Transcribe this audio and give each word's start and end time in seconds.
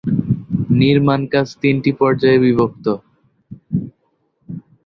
নির্মাণকাজ 0.79 1.47
তিনটি 1.61 1.91
পর্যায়ে 1.99 2.39
বিভক্ত। 2.45 2.85